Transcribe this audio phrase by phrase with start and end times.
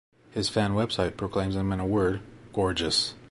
[0.31, 2.21] His fan website proclaims him in a word,
[2.53, 3.13] gorgeous.